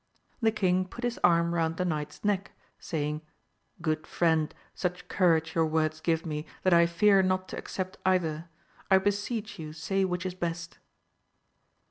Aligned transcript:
The 0.41 0.51
king 0.51 0.85
put 0.85 1.03
his 1.03 1.19
arm 1.23 1.53
round 1.53 1.77
the 1.77 1.85
knight's 1.85 2.25
neck 2.25 2.53
saying. 2.79 3.21
Good 3.83 4.07
friend, 4.07 4.51
such 4.73 5.07
courage 5.07 5.53
your 5.53 5.67
words 5.67 6.01
give 6.01 6.25
me 6.25 6.47
that 6.63 6.73
I 6.73 6.87
fear 6.87 7.21
not 7.21 7.47
to 7.49 7.57
accept 7.59 7.99
either, 8.03 8.49
I 8.89 8.97
beseech 8.97 9.59
you 9.59 9.73
say 9.73 10.03
which 10.03 10.25
is 10.25 10.33
best. 10.33 10.79